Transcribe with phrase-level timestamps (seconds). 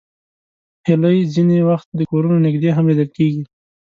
[0.87, 3.43] هیلۍ ځینې وخت د کورونو نږدې هم لیدل کېږي